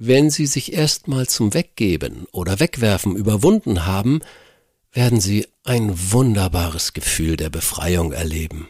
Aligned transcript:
Wenn 0.00 0.30
Sie 0.30 0.46
sich 0.46 0.74
erstmal 0.74 1.26
zum 1.26 1.54
Weggeben 1.54 2.28
oder 2.30 2.60
Wegwerfen 2.60 3.16
überwunden 3.16 3.84
haben, 3.84 4.20
werden 4.92 5.20
Sie 5.20 5.48
ein 5.64 5.92
wunderbares 6.12 6.92
Gefühl 6.92 7.36
der 7.36 7.50
Befreiung 7.50 8.12
erleben. 8.12 8.68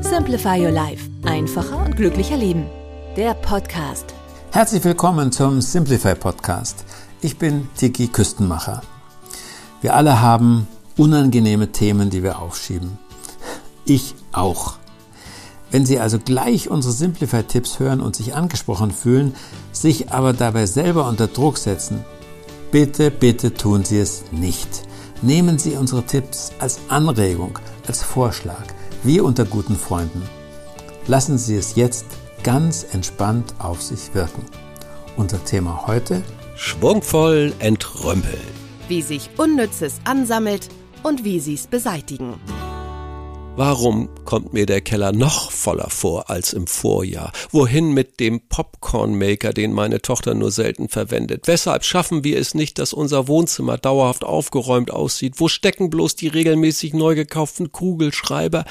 Simplify 0.00 0.64
Your 0.64 0.70
Life. 0.70 1.10
Einfacher 1.24 1.84
und 1.84 1.96
glücklicher 1.96 2.36
Leben. 2.36 2.66
Der 3.16 3.34
Podcast. 3.34 4.14
Herzlich 4.52 4.84
willkommen 4.84 5.32
zum 5.32 5.60
Simplify 5.60 6.14
Podcast. 6.14 6.84
Ich 7.20 7.36
bin 7.36 7.68
Tiki 7.76 8.06
Küstenmacher. 8.06 8.82
Wir 9.80 9.96
alle 9.96 10.20
haben 10.20 10.68
unangenehme 10.96 11.72
Themen, 11.72 12.10
die 12.10 12.22
wir 12.22 12.38
aufschieben. 12.38 12.96
Ich 13.84 14.14
auch. 14.30 14.77
Wenn 15.70 15.84
Sie 15.84 15.98
also 15.98 16.18
gleich 16.18 16.70
unsere 16.70 16.94
Simplify-Tipps 16.94 17.78
hören 17.78 18.00
und 18.00 18.16
sich 18.16 18.34
angesprochen 18.34 18.90
fühlen, 18.90 19.34
sich 19.72 20.10
aber 20.10 20.32
dabei 20.32 20.66
selber 20.66 21.06
unter 21.06 21.26
Druck 21.26 21.58
setzen, 21.58 22.04
bitte, 22.70 23.10
bitte 23.10 23.52
tun 23.52 23.84
Sie 23.84 23.98
es 23.98 24.24
nicht. 24.30 24.82
Nehmen 25.20 25.58
Sie 25.58 25.72
unsere 25.72 26.04
Tipps 26.04 26.52
als 26.58 26.78
Anregung, 26.88 27.58
als 27.86 28.02
Vorschlag, 28.02 28.64
wie 29.02 29.20
unter 29.20 29.44
guten 29.44 29.76
Freunden. 29.76 30.22
Lassen 31.06 31.38
Sie 31.38 31.56
es 31.56 31.74
jetzt 31.74 32.06
ganz 32.42 32.86
entspannt 32.92 33.54
auf 33.58 33.82
sich 33.82 34.14
wirken. 34.14 34.44
Unser 35.16 35.44
Thema 35.44 35.86
heute? 35.86 36.22
Schwungvoll 36.54 37.52
entrümpeln. 37.58 38.38
Wie 38.88 39.02
sich 39.02 39.30
Unnützes 39.36 40.00
ansammelt 40.04 40.68
und 41.02 41.24
wie 41.24 41.40
Sie 41.40 41.54
es 41.54 41.66
beseitigen. 41.66 42.34
Warum 43.58 44.08
kommt 44.24 44.52
mir 44.52 44.66
der 44.66 44.80
Keller 44.80 45.10
noch 45.10 45.50
voller 45.50 45.90
vor 45.90 46.30
als 46.30 46.52
im 46.52 46.68
Vorjahr? 46.68 47.32
Wohin 47.50 47.90
mit 47.92 48.20
dem 48.20 48.42
Popcornmaker, 48.48 49.52
den 49.52 49.72
meine 49.72 50.00
Tochter 50.00 50.34
nur 50.34 50.52
selten 50.52 50.88
verwendet? 50.88 51.48
Weshalb 51.48 51.82
schaffen 51.82 52.22
wir 52.22 52.38
es 52.38 52.54
nicht, 52.54 52.78
dass 52.78 52.92
unser 52.92 53.26
Wohnzimmer 53.26 53.76
dauerhaft 53.76 54.22
aufgeräumt 54.22 54.92
aussieht? 54.92 55.40
Wo 55.40 55.48
stecken 55.48 55.90
bloß 55.90 56.14
die 56.14 56.28
regelmäßig 56.28 56.94
neu 56.94 57.16
gekauften 57.16 57.72
Kugelschreiber? 57.72 58.64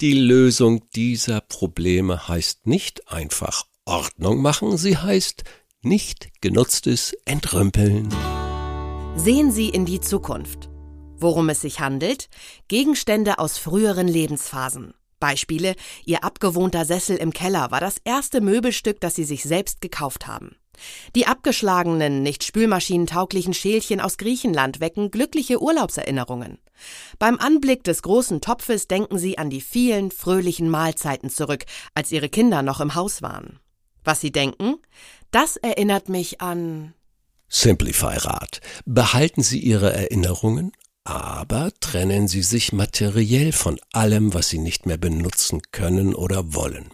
Die 0.00 0.14
Lösung 0.14 0.82
dieser 0.96 1.40
Probleme 1.40 2.26
heißt 2.26 2.66
nicht 2.66 3.12
einfach 3.12 3.62
Ordnung 3.84 4.42
machen, 4.42 4.76
sie 4.76 4.96
heißt 4.96 5.44
nicht 5.82 6.30
genutztes 6.40 7.12
Entrümpeln. 7.26 8.08
Sehen 9.14 9.52
Sie 9.52 9.68
in 9.68 9.84
die 9.84 10.00
Zukunft. 10.00 10.71
Worum 11.22 11.48
es 11.50 11.60
sich 11.60 11.78
handelt? 11.78 12.28
Gegenstände 12.66 13.38
aus 13.38 13.56
früheren 13.56 14.08
Lebensphasen. 14.08 14.92
Beispiele: 15.20 15.76
Ihr 16.04 16.24
abgewohnter 16.24 16.84
Sessel 16.84 17.16
im 17.16 17.32
Keller 17.32 17.70
war 17.70 17.78
das 17.78 17.98
erste 18.02 18.40
Möbelstück, 18.40 19.00
das 19.00 19.14
Sie 19.14 19.22
sich 19.22 19.44
selbst 19.44 19.80
gekauft 19.80 20.26
haben. 20.26 20.56
Die 21.14 21.28
abgeschlagenen, 21.28 22.24
nicht 22.24 22.42
spülmaschinentauglichen 22.42 23.54
Schälchen 23.54 24.00
aus 24.00 24.16
Griechenland 24.16 24.80
wecken 24.80 25.12
glückliche 25.12 25.62
Urlaubserinnerungen. 25.62 26.58
Beim 27.20 27.38
Anblick 27.38 27.84
des 27.84 28.02
großen 28.02 28.40
Topfes 28.40 28.88
denken 28.88 29.16
Sie 29.16 29.38
an 29.38 29.48
die 29.48 29.60
vielen 29.60 30.10
fröhlichen 30.10 30.68
Mahlzeiten 30.68 31.30
zurück, 31.30 31.66
als 31.94 32.10
Ihre 32.10 32.30
Kinder 32.30 32.62
noch 32.62 32.80
im 32.80 32.96
Haus 32.96 33.22
waren. 33.22 33.60
Was 34.02 34.20
Sie 34.20 34.32
denken? 34.32 34.74
Das 35.30 35.56
erinnert 35.56 36.08
mich 36.08 36.40
an 36.40 36.94
Simplify 37.48 38.16
Rat. 38.16 38.60
Behalten 38.86 39.42
Sie 39.42 39.60
Ihre 39.60 39.92
Erinnerungen, 39.92 40.72
aber 41.04 41.72
trennen 41.80 42.28
Sie 42.28 42.42
sich 42.42 42.72
materiell 42.72 43.52
von 43.52 43.80
allem, 43.92 44.34
was 44.34 44.48
Sie 44.48 44.58
nicht 44.58 44.86
mehr 44.86 44.98
benutzen 44.98 45.60
können 45.72 46.14
oder 46.14 46.54
wollen. 46.54 46.90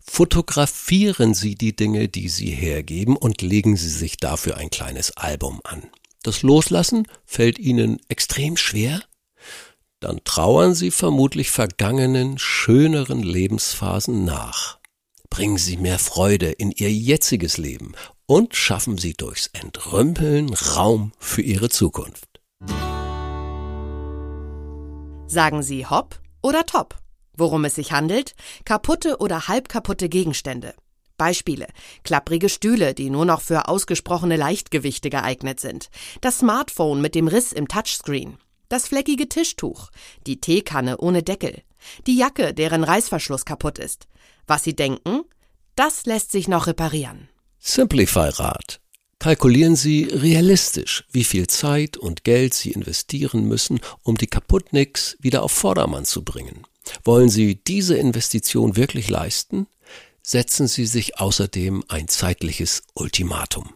Fotografieren 0.00 1.34
Sie 1.34 1.54
die 1.54 1.74
Dinge, 1.74 2.08
die 2.08 2.28
Sie 2.28 2.50
hergeben 2.50 3.16
und 3.16 3.40
legen 3.42 3.76
Sie 3.76 3.88
sich 3.88 4.18
dafür 4.18 4.56
ein 4.56 4.70
kleines 4.70 5.16
Album 5.16 5.60
an. 5.64 5.82
Das 6.22 6.42
Loslassen 6.42 7.06
fällt 7.24 7.58
Ihnen 7.58 8.00
extrem 8.08 8.56
schwer? 8.56 9.02
Dann 10.00 10.20
trauern 10.24 10.74
Sie 10.74 10.90
vermutlich 10.90 11.50
vergangenen, 11.50 12.38
schöneren 12.38 13.22
Lebensphasen 13.22 14.24
nach. 14.24 14.78
Bringen 15.30 15.58
Sie 15.58 15.76
mehr 15.76 15.98
Freude 15.98 16.50
in 16.50 16.70
Ihr 16.70 16.92
jetziges 16.92 17.56
Leben 17.56 17.92
und 18.26 18.54
schaffen 18.54 18.98
Sie 18.98 19.14
durchs 19.14 19.48
Entrümpeln 19.48 20.52
Raum 20.54 21.12
für 21.18 21.42
Ihre 21.42 21.70
Zukunft. 21.70 22.28
Sagen 25.26 25.62
Sie 25.62 25.86
Hopp 25.86 26.20
oder 26.42 26.66
Top? 26.66 26.96
Worum 27.36 27.64
es 27.64 27.74
sich 27.74 27.92
handelt? 27.92 28.34
Kaputte 28.64 29.18
oder 29.18 29.48
halbkaputte 29.48 30.08
Gegenstände. 30.08 30.74
Beispiele. 31.16 31.66
Klapprige 32.04 32.48
Stühle, 32.48 32.94
die 32.94 33.10
nur 33.10 33.24
noch 33.24 33.40
für 33.40 33.68
ausgesprochene 33.68 34.36
Leichtgewichte 34.36 35.10
geeignet 35.10 35.60
sind. 35.60 35.88
Das 36.20 36.40
Smartphone 36.40 37.00
mit 37.00 37.14
dem 37.14 37.28
Riss 37.28 37.52
im 37.52 37.68
Touchscreen. 37.68 38.36
Das 38.68 38.86
fleckige 38.88 39.28
Tischtuch. 39.28 39.90
Die 40.26 40.40
Teekanne 40.40 40.98
ohne 40.98 41.22
Deckel. 41.22 41.62
Die 42.06 42.16
Jacke, 42.16 42.54
deren 42.54 42.84
Reißverschluss 42.84 43.44
kaputt 43.44 43.78
ist. 43.78 44.06
Was 44.46 44.64
Sie 44.64 44.76
denken? 44.76 45.22
Das 45.74 46.06
lässt 46.06 46.32
sich 46.32 46.48
noch 46.48 46.66
reparieren. 46.66 47.28
Simplify 47.58 48.28
Rat. 48.28 48.80
Kalkulieren 49.24 49.74
Sie 49.74 50.04
realistisch, 50.12 51.04
wie 51.10 51.24
viel 51.24 51.46
Zeit 51.46 51.96
und 51.96 52.24
Geld 52.24 52.52
Sie 52.52 52.72
investieren 52.72 53.48
müssen, 53.48 53.80
um 54.02 54.18
die 54.18 54.26
Kaputtnicks 54.26 55.16
wieder 55.18 55.42
auf 55.42 55.50
Vordermann 55.50 56.04
zu 56.04 56.22
bringen. 56.22 56.66
Wollen 57.04 57.30
Sie 57.30 57.54
diese 57.54 57.96
Investition 57.96 58.76
wirklich 58.76 59.08
leisten? 59.08 59.66
Setzen 60.22 60.68
Sie 60.68 60.84
sich 60.84 61.20
außerdem 61.20 61.84
ein 61.88 62.08
zeitliches 62.08 62.82
Ultimatum. 62.92 63.72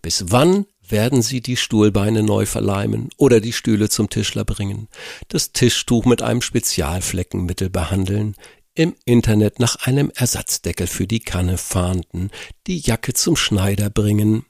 Bis 0.00 0.24
wann 0.28 0.64
werden 0.88 1.20
Sie 1.20 1.42
die 1.42 1.58
Stuhlbeine 1.58 2.22
neu 2.22 2.46
verleimen 2.46 3.10
oder 3.18 3.42
die 3.42 3.52
Stühle 3.52 3.90
zum 3.90 4.08
Tischler 4.08 4.46
bringen, 4.46 4.88
das 5.28 5.52
Tischtuch 5.52 6.06
mit 6.06 6.22
einem 6.22 6.40
Spezialfleckenmittel 6.40 7.68
behandeln, 7.68 8.34
im 8.74 8.94
Internet 9.04 9.60
nach 9.60 9.76
einem 9.76 10.10
Ersatzdeckel 10.14 10.86
für 10.86 11.06
die 11.06 11.20
Kanne 11.20 11.58
fahnden, 11.58 12.30
die 12.66 12.78
Jacke 12.78 13.12
zum 13.12 13.36
Schneider 13.36 13.90
bringen, 13.90 14.46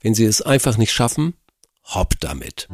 wenn 0.00 0.14
Sie 0.14 0.24
es 0.24 0.42
einfach 0.42 0.76
nicht 0.78 0.92
schaffen, 0.92 1.34
hopp 1.84 2.18
damit. 2.20 2.68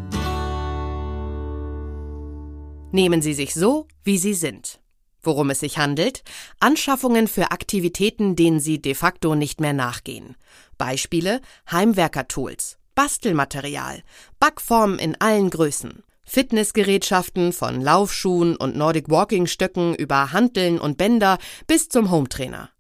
Nehmen 2.91 3.21
Sie 3.21 3.35
sich 3.35 3.55
so, 3.55 3.87
wie 4.05 4.19
Sie 4.19 4.35
sind. 4.35 4.81
Worum 5.23 5.51
es 5.51 5.61
sich 5.61 5.79
handelt? 5.79 6.23
Anschaffungen 6.61 7.29
für 7.29 7.51
Aktivitäten, 7.51 8.37
denen 8.37 8.61
Sie 8.61 8.81
de 8.81 8.95
facto 8.95 9.35
nicht 9.35 9.61
mehr 9.61 9.73
nachgehen. 9.73 10.37
Beispiele 10.79 11.41
Heimwerkertools, 11.71 12.79
Bastelmaterial, 12.95 14.03
Backformen 14.41 14.99
in 14.99 15.21
allen 15.21 15.51
Größen, 15.51 16.03
Fitnessgerätschaften 16.25 17.53
von 17.53 17.81
Laufschuhen 17.81 18.57
und 18.57 18.77
Nordic 18.77 19.11
Walking 19.11 19.47
Stöcken 19.47 19.95
über 19.95 20.33
Hanteln 20.33 20.79
und 20.79 20.99
Bänder 20.99 21.39
bis 21.67 21.89
zum 21.89 22.11
Hometrainer. 22.11 22.71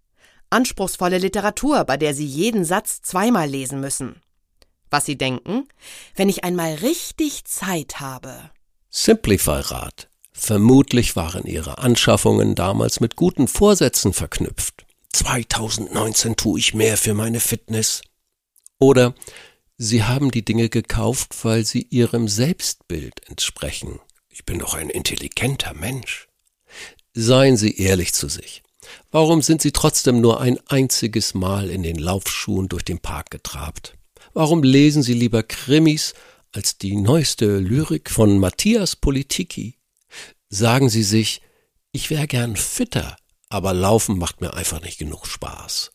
Anspruchsvolle 0.50 1.18
Literatur, 1.18 1.84
bei 1.84 1.96
der 1.96 2.14
Sie 2.14 2.26
jeden 2.26 2.64
Satz 2.64 3.02
zweimal 3.02 3.48
lesen 3.48 3.80
müssen 3.80 4.22
was 4.90 5.06
Sie 5.06 5.16
denken, 5.16 5.68
wenn 6.16 6.28
ich 6.28 6.44
einmal 6.44 6.74
richtig 6.74 7.44
Zeit 7.44 8.00
habe. 8.00 8.50
Simplify 8.90 9.60
Rat. 9.60 10.08
Vermutlich 10.32 11.16
waren 11.16 11.44
Ihre 11.44 11.78
Anschaffungen 11.78 12.54
damals 12.54 13.00
mit 13.00 13.16
guten 13.16 13.48
Vorsätzen 13.48 14.12
verknüpft. 14.12 14.86
2019 15.12 16.36
tue 16.36 16.58
ich 16.60 16.74
mehr 16.74 16.96
für 16.96 17.14
meine 17.14 17.40
Fitness. 17.40 18.02
Oder 18.78 19.14
Sie 19.76 20.04
haben 20.04 20.30
die 20.30 20.44
Dinge 20.44 20.68
gekauft, 20.68 21.44
weil 21.44 21.64
sie 21.64 21.82
Ihrem 21.82 22.28
Selbstbild 22.28 23.28
entsprechen. 23.28 24.00
Ich 24.28 24.44
bin 24.44 24.58
doch 24.58 24.74
ein 24.74 24.90
intelligenter 24.90 25.74
Mensch. 25.74 26.28
Seien 27.14 27.56
Sie 27.56 27.76
ehrlich 27.76 28.12
zu 28.12 28.28
sich. 28.28 28.62
Warum 29.10 29.42
sind 29.42 29.62
Sie 29.62 29.72
trotzdem 29.72 30.20
nur 30.20 30.40
ein 30.40 30.58
einziges 30.68 31.34
Mal 31.34 31.70
in 31.70 31.82
den 31.82 31.98
Laufschuhen 31.98 32.68
durch 32.68 32.84
den 32.84 32.98
Park 32.98 33.30
getrabt? 33.30 33.94
Warum 34.34 34.62
lesen 34.62 35.02
Sie 35.02 35.14
lieber 35.14 35.42
Krimis 35.42 36.14
als 36.52 36.78
die 36.78 36.96
neueste 36.96 37.58
Lyrik 37.58 38.10
von 38.10 38.38
Matthias 38.38 38.96
Politiki? 38.96 39.78
Sagen 40.48 40.88
Sie 40.88 41.02
sich, 41.02 41.42
ich 41.92 42.10
wäre 42.10 42.26
gern 42.26 42.56
fitter, 42.56 43.16
aber 43.48 43.74
Laufen 43.74 44.18
macht 44.18 44.40
mir 44.40 44.54
einfach 44.54 44.82
nicht 44.82 44.98
genug 44.98 45.26
Spaß. 45.26 45.92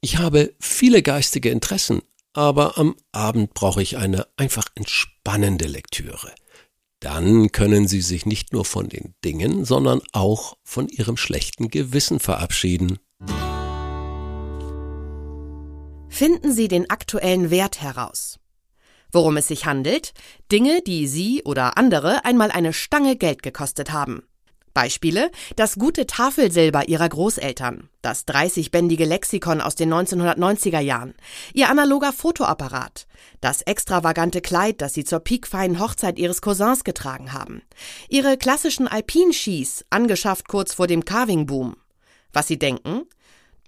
Ich 0.00 0.18
habe 0.18 0.54
viele 0.58 1.02
geistige 1.02 1.50
Interessen, 1.50 2.02
aber 2.32 2.78
am 2.78 2.96
Abend 3.12 3.54
brauche 3.54 3.82
ich 3.82 3.96
eine 3.96 4.26
einfach 4.36 4.66
entspannende 4.74 5.66
Lektüre. 5.66 6.32
Dann 7.02 7.50
können 7.50 7.88
Sie 7.88 8.00
sich 8.00 8.26
nicht 8.26 8.52
nur 8.52 8.64
von 8.64 8.88
den 8.88 9.14
Dingen, 9.24 9.64
sondern 9.64 10.00
auch 10.12 10.56
von 10.62 10.88
Ihrem 10.88 11.16
schlechten 11.16 11.68
Gewissen 11.68 12.20
verabschieden. 12.20 13.00
Finden 16.08 16.52
Sie 16.52 16.68
den 16.68 16.88
aktuellen 16.90 17.50
Wert 17.50 17.82
heraus. 17.82 18.38
Worum 19.10 19.36
es 19.36 19.48
sich 19.48 19.66
handelt? 19.66 20.12
Dinge, 20.52 20.80
die 20.86 21.08
Sie 21.08 21.42
oder 21.42 21.76
andere 21.76 22.24
einmal 22.24 22.52
eine 22.52 22.72
Stange 22.72 23.16
Geld 23.16 23.42
gekostet 23.42 23.90
haben. 23.90 24.22
Beispiele: 24.72 25.30
das 25.56 25.76
gute 25.76 26.06
Tafelsilber 26.06 26.88
ihrer 26.88 27.08
Großeltern, 27.08 27.88
das 28.02 28.26
30-bändige 28.26 29.04
Lexikon 29.04 29.60
aus 29.60 29.74
den 29.74 29.92
1990er 29.92 30.80
Jahren, 30.80 31.14
ihr 31.54 31.68
analoger 31.68 32.12
Fotoapparat, 32.12 33.06
das 33.40 33.62
extravagante 33.62 34.40
Kleid, 34.40 34.80
das 34.80 34.94
sie 34.94 35.04
zur 35.04 35.20
piekfeinen 35.20 35.78
Hochzeit 35.78 36.18
ihres 36.18 36.42
Cousins 36.42 36.84
getragen 36.84 37.32
haben, 37.32 37.62
ihre 38.08 38.36
klassischen 38.36 38.88
Alpinskis, 38.88 39.84
angeschafft 39.90 40.48
kurz 40.48 40.74
vor 40.74 40.86
dem 40.86 41.04
Carving-Boom. 41.04 41.76
Was 42.32 42.48
sie 42.48 42.58
denken? 42.58 43.02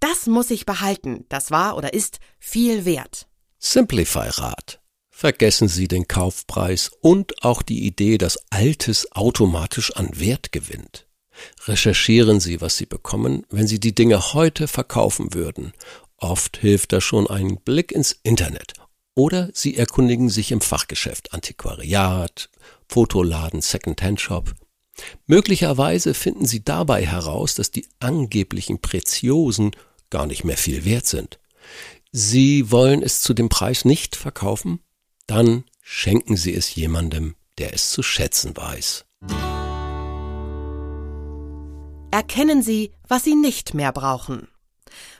Das 0.00 0.26
muss 0.26 0.50
ich 0.50 0.66
behalten, 0.66 1.24
das 1.28 1.50
war 1.50 1.76
oder 1.76 1.94
ist 1.94 2.18
viel 2.38 2.84
wert. 2.84 3.26
Simplify 3.58 4.28
Rat. 4.28 4.80
Vergessen 5.16 5.68
Sie 5.68 5.86
den 5.86 6.08
Kaufpreis 6.08 6.90
und 7.00 7.44
auch 7.44 7.62
die 7.62 7.86
Idee, 7.86 8.18
dass 8.18 8.36
Altes 8.50 9.12
automatisch 9.12 9.94
an 9.94 10.10
Wert 10.18 10.50
gewinnt. 10.50 11.06
Recherchieren 11.66 12.40
Sie, 12.40 12.60
was 12.60 12.76
Sie 12.76 12.84
bekommen, 12.84 13.46
wenn 13.48 13.68
Sie 13.68 13.78
die 13.78 13.94
Dinge 13.94 14.34
heute 14.34 14.66
verkaufen 14.66 15.32
würden. 15.32 15.72
Oft 16.16 16.56
hilft 16.56 16.92
da 16.92 17.00
schon 17.00 17.28
ein 17.28 17.58
Blick 17.58 17.92
ins 17.92 18.18
Internet. 18.24 18.72
Oder 19.14 19.50
Sie 19.54 19.76
erkundigen 19.76 20.30
sich 20.30 20.50
im 20.50 20.60
Fachgeschäft 20.60 21.32
Antiquariat, 21.32 22.50
Fotoladen, 22.88 23.60
Second-Hand-Shop. 23.60 24.52
Möglicherweise 25.28 26.12
finden 26.12 26.44
Sie 26.44 26.64
dabei 26.64 27.06
heraus, 27.06 27.54
dass 27.54 27.70
die 27.70 27.86
angeblichen 28.00 28.80
Preziosen 28.80 29.76
gar 30.10 30.26
nicht 30.26 30.42
mehr 30.42 30.58
viel 30.58 30.84
wert 30.84 31.06
sind. 31.06 31.38
Sie 32.10 32.72
wollen 32.72 33.00
es 33.00 33.20
zu 33.20 33.32
dem 33.32 33.48
Preis 33.48 33.84
nicht 33.84 34.16
verkaufen? 34.16 34.80
Dann 35.26 35.64
schenken 35.82 36.36
Sie 36.36 36.54
es 36.54 36.74
jemandem, 36.74 37.34
der 37.58 37.74
es 37.74 37.90
zu 37.90 38.02
schätzen 38.02 38.56
weiß. 38.56 39.04
Erkennen 42.10 42.62
Sie, 42.62 42.92
was 43.08 43.24
Sie 43.24 43.34
nicht 43.34 43.74
mehr 43.74 43.92
brauchen. 43.92 44.48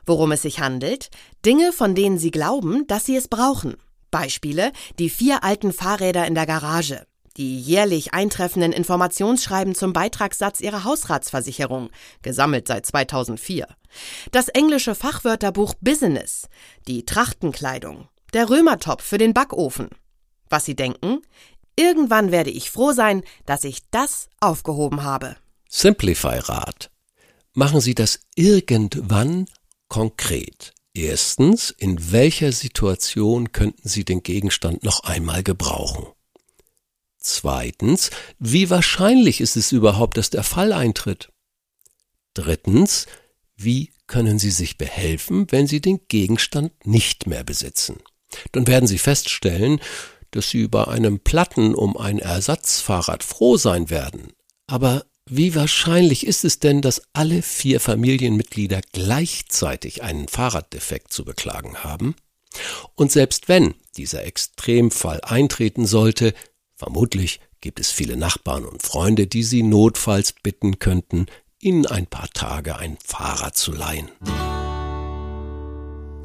Worum 0.06 0.33
es 0.33 0.43
sich 0.43 0.61
handelt? 0.61 1.11
Dinge, 1.45 1.73
von 1.73 1.95
denen 1.95 2.19
Sie 2.19 2.31
glauben, 2.31 2.87
dass 2.87 3.06
Sie 3.06 3.17
es 3.17 3.29
brauchen. 3.29 3.77
Beispiele: 4.11 4.73
die 4.99 5.11
vier 5.11 5.43
alten 5.43 5.73
Fahrräder 5.73 6.27
in 6.27 6.37
der 6.37 6.47
Garage, 6.47 7.07
die 7.37 7.59
jährlich 7.59 8.15
eintreffenden 8.15 8.73
Informationsschreiben 8.73 9.75
zum 9.75 9.93
Beitragssatz 9.93 10.61
Ihrer 10.61 10.85
Hausratsversicherung, 10.85 11.91
gesammelt 12.23 12.69
seit 12.69 12.87
2004, 12.87 13.67
das 14.31 14.49
englische 14.49 14.95
Fachwörterbuch 14.95 15.75
Business, 15.81 16.49
die 16.87 17.05
Trachtenkleidung, 17.05 18.09
der 18.35 18.51
Römertopf 18.51 19.03
für 19.03 19.19
den 19.19 19.33
Backofen. 19.33 19.89
Was 20.49 20.65
Sie 20.65 20.77
denken? 20.77 21.23
Irgendwann 21.77 22.31
werde 22.31 22.51
ich 22.51 22.71
froh 22.71 22.93
sein, 22.93 23.23
dass 23.47 23.65
ich 23.65 23.89
das 23.91 24.29
aufgehoben 24.41 25.03
habe. 25.03 25.37
Simplify 25.69 26.39
Rat. 26.39 26.91
Machen 27.53 27.81
Sie 27.81 27.95
das 27.95 28.21
irgendwann 28.35 29.47
konkret. 29.89 30.73
Erstens, 30.93 31.71
in 31.71 32.13
welcher 32.13 32.53
Situation 32.53 33.51
könnten 33.51 33.89
Sie 33.89 34.05
den 34.05 34.23
Gegenstand 34.23 34.85
noch 34.85 35.01
einmal 35.01 35.43
gebrauchen? 35.43 36.07
Zweitens, 37.19 38.11
wie 38.39 38.71
wahrscheinlich 38.71 39.41
ist 39.41 39.57
es 39.57 39.73
überhaupt, 39.73 40.17
dass 40.17 40.31
der 40.31 40.45
Fall 40.45 40.73
eintritt? 40.73 41.33
Drittens, 42.35 43.07
wie 43.57 43.91
können 44.07 44.39
Sie 44.39 44.51
sich 44.51 44.79
behelfen, 44.79 45.51
wenn 45.51 45.67
Sie 45.67 45.81
den 45.81 46.07
Gegenstand 46.07 46.87
nicht 46.87 47.27
mehr 47.27 47.43
besitzen? 47.43 47.97
Dann 48.53 48.67
werden 48.67 48.87
Sie 48.87 48.99
feststellen, 48.99 49.81
dass 50.31 50.51
Sie 50.51 50.69
bei 50.69 50.87
einem 50.87 51.21
Platten 51.21 51.75
um 51.75 51.97
ein 51.97 52.19
Ersatzfahrrad 52.19 53.23
froh 53.23 53.57
sein 53.57 53.91
werden. 53.91 54.33
Aber 54.67 55.05
wie 55.27 55.55
wahrscheinlich 55.55 56.27
ist 56.27 56.45
es 56.45 56.59
denn, 56.59 56.83
dass 56.83 57.03
alle 57.13 57.41
vier 57.43 57.81
Familienmitglieder 57.81 58.81
gleichzeitig 58.93 60.03
einen 60.03 60.29
Fahrraddefekt 60.29 61.13
zu 61.13 61.25
beklagen 61.25 61.79
haben? 61.79 62.15
Und 62.95 63.11
selbst 63.11 63.49
wenn 63.49 63.75
dieser 63.97 64.25
Extremfall 64.25 65.21
eintreten 65.23 65.87
sollte, 65.87 66.35
vermutlich 66.77 67.41
gibt 67.61 67.81
es 67.81 67.91
viele 67.91 68.17
Nachbarn 68.17 68.65
und 68.65 68.83
Freunde, 68.83 69.27
die 69.27 69.43
Sie 69.43 69.63
notfalls 69.63 70.33
bitten 70.33 70.79
könnten, 70.79 71.27
Ihnen 71.59 71.87
ein 71.87 72.07
paar 72.07 72.29
Tage 72.29 72.77
ein 72.77 72.99
Fahrrad 73.03 73.57
zu 73.57 73.73
leihen. 73.73 74.11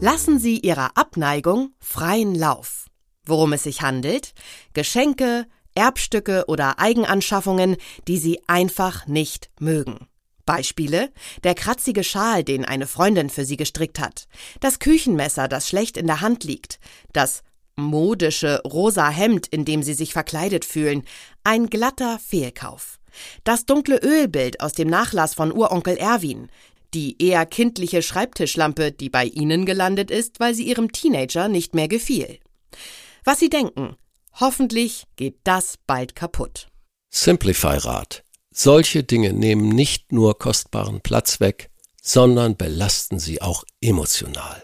Lassen 0.02 0.40
Sie 0.40 0.60
Ihrer 0.60 0.92
Abneigung 0.96 1.74
freien 1.82 2.34
Lauf. 2.34 2.86
Worum 3.26 3.52
es 3.52 3.64
sich 3.64 3.82
handelt? 3.82 4.34
Geschenke, 4.74 5.46
Erbstücke 5.76 6.46
oder 6.48 6.80
Eigenanschaffungen, 6.80 7.76
die 8.08 8.18
Sie 8.18 8.40
einfach 8.48 9.08
nicht 9.08 9.50
mögen. 9.60 10.08
Beispiele: 10.46 11.12
der 11.44 11.54
kratzige 11.54 12.06
Schal, 12.06 12.46
den 12.46 12.64
eine 12.64 12.88
Freundin 12.88 13.30
für 13.30 13.44
Sie 13.44 13.58
gestrickt 13.58 14.00
hat, 14.00 14.30
das 14.62 14.80
Küchenmesser, 14.80 15.50
das 15.50 15.68
schlecht 15.68 15.98
in 15.98 16.08
der 16.08 16.22
Hand 16.22 16.46
liegt, 16.46 16.80
das 17.12 17.44
modische 17.76 18.62
rosa 18.64 19.10
Hemd, 19.10 19.48
in 19.48 19.66
dem 19.66 19.84
Sie 19.84 19.94
sich 19.94 20.14
verkleidet 20.14 20.64
fühlen, 20.64 21.04
ein 21.44 21.68
glatter 21.68 22.20
Fehlkauf. 22.20 23.00
Das 23.44 23.66
dunkle 23.66 23.98
Ölbild 23.98 24.62
aus 24.62 24.72
dem 24.72 24.88
Nachlass 24.88 25.34
von 25.34 25.52
Uronkel 25.52 25.98
Erwin, 25.98 26.50
die 26.94 27.22
eher 27.22 27.46
kindliche 27.46 28.02
Schreibtischlampe, 28.02 28.92
die 28.92 29.10
bei 29.10 29.26
Ihnen 29.26 29.66
gelandet 29.66 30.12
ist, 30.12 30.40
weil 30.40 30.54
sie 30.54 30.68
Ihrem 30.68 30.92
Teenager 30.92 31.48
nicht 31.48 31.76
mehr 31.76 31.88
gefiel. 31.88 32.40
Was 33.24 33.40
Sie 33.40 33.50
denken, 33.50 33.96
hoffentlich 34.40 35.04
geht 35.16 35.38
das 35.44 35.76
bald 35.86 36.16
kaputt. 36.16 36.68
Simplify 37.10 37.78
Rat. 37.78 38.24
Solche 38.52 39.04
Dinge 39.04 39.34
nehmen 39.34 39.70
nicht 39.70 40.12
nur 40.12 40.38
kostbaren 40.38 41.02
Platz 41.02 41.40
weg, 41.40 41.70
sondern 42.02 42.58
belasten 42.58 43.20
sie 43.20 43.42
auch 43.42 43.64
emotional. 43.82 44.64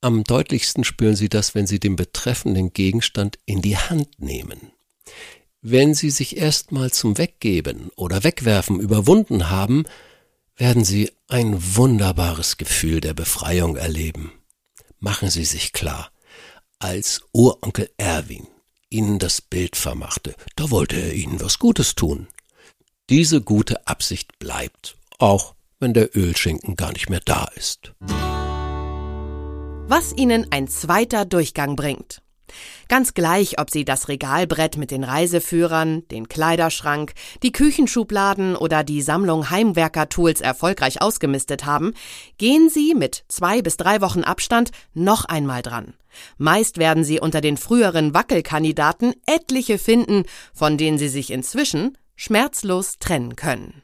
Am 0.00 0.24
deutlichsten 0.24 0.84
spüren 0.84 1.16
Sie 1.16 1.28
das, 1.28 1.54
wenn 1.54 1.66
Sie 1.66 1.80
den 1.80 1.96
betreffenden 1.96 2.72
Gegenstand 2.72 3.38
in 3.44 3.62
die 3.62 3.76
Hand 3.76 4.20
nehmen. 4.20 4.72
Wenn 5.62 5.94
Sie 5.94 6.10
sich 6.10 6.36
erstmal 6.36 6.92
zum 6.92 7.18
Weggeben 7.18 7.90
oder 7.96 8.22
Wegwerfen 8.22 8.78
überwunden 8.78 9.50
haben, 9.50 9.84
werden 10.56 10.84
Sie 10.84 11.12
ein 11.28 11.76
wunderbares 11.76 12.56
Gefühl 12.56 13.00
der 13.00 13.14
Befreiung 13.14 13.76
erleben. 13.76 14.32
Machen 14.98 15.30
Sie 15.30 15.44
sich 15.44 15.72
klar, 15.72 16.10
als 16.78 17.22
Uronkel 17.32 17.90
Erwin 17.96 18.46
Ihnen 18.88 19.18
das 19.18 19.40
Bild 19.40 19.76
vermachte, 19.76 20.34
da 20.54 20.70
wollte 20.70 20.96
er 20.96 21.12
Ihnen 21.12 21.40
was 21.40 21.58
Gutes 21.58 21.94
tun. 21.94 22.28
Diese 23.10 23.40
gute 23.40 23.86
Absicht 23.86 24.38
bleibt, 24.38 24.96
auch 25.18 25.54
wenn 25.80 25.92
der 25.92 26.16
Ölschinken 26.16 26.76
gar 26.76 26.92
nicht 26.92 27.10
mehr 27.10 27.20
da 27.24 27.48
ist. 27.56 27.92
Was 29.88 30.12
Ihnen 30.16 30.50
ein 30.50 30.68
zweiter 30.68 31.24
Durchgang 31.24 31.76
bringt. 31.76 32.22
Ganz 32.88 33.14
gleich, 33.14 33.58
ob 33.60 33.70
Sie 33.70 33.84
das 33.84 34.08
Regalbrett 34.08 34.76
mit 34.76 34.90
den 34.90 35.04
Reiseführern, 35.04 36.06
den 36.08 36.28
Kleiderschrank, 36.28 37.12
die 37.42 37.52
Küchenschubladen 37.52 38.56
oder 38.56 38.84
die 38.84 39.02
Sammlung 39.02 39.50
Heimwerker-Tools 39.50 40.40
erfolgreich 40.40 41.02
ausgemistet 41.02 41.66
haben, 41.66 41.92
gehen 42.38 42.68
Sie 42.70 42.94
mit 42.94 43.24
zwei 43.28 43.62
bis 43.62 43.76
drei 43.76 44.00
Wochen 44.00 44.22
Abstand 44.22 44.70
noch 44.94 45.24
einmal 45.24 45.62
dran. 45.62 45.94
Meist 46.38 46.78
werden 46.78 47.04
Sie 47.04 47.20
unter 47.20 47.40
den 47.40 47.56
früheren 47.56 48.14
Wackelkandidaten 48.14 49.14
etliche 49.26 49.78
finden, 49.78 50.24
von 50.54 50.78
denen 50.78 50.98
Sie 50.98 51.08
sich 51.08 51.30
inzwischen 51.30 51.98
schmerzlos 52.14 52.98
trennen 52.98 53.36
können. 53.36 53.82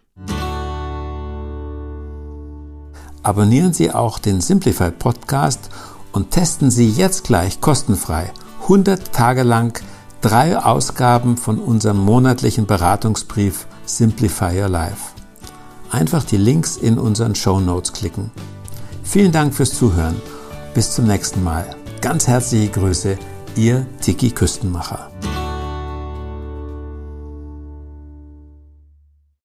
Abonnieren 3.23 3.73
Sie 3.73 3.91
auch 3.91 4.19
den 4.19 4.41
Simplify 4.41 4.91
Podcast 4.91 5.71
und 6.13 6.31
testen 6.31 6.71
Sie 6.71 6.89
jetzt 6.89 7.25
gleich 7.25 7.61
kostenfrei 7.61 8.33
100 8.63 9.13
Tage 9.13 9.43
lang 9.43 9.83
drei 10.21 10.57
Ausgaben 10.57 11.37
von 11.37 11.59
unserem 11.59 11.99
monatlichen 11.99 12.67
Beratungsbrief 12.67 13.67
Simplify 13.85 14.61
Your 14.63 14.69
Life. 14.69 15.13
Einfach 15.91 16.25
die 16.25 16.37
Links 16.37 16.77
in 16.77 16.99
unseren 16.99 17.35
Show 17.35 17.61
Notes 17.61 17.93
klicken. 17.93 18.31
Vielen 19.03 19.33
Dank 19.33 19.53
fürs 19.53 19.75
Zuhören. 19.75 20.17
Bis 20.75 20.93
zum 20.93 21.07
nächsten 21.07 21.43
Mal. 21.43 21.77
Ganz 22.01 22.29
herzliche 22.29 22.71
Grüße, 22.71 23.19
Ihr 23.57 23.85
Tiki 24.01 24.31
Küstenmacher. 24.31 25.12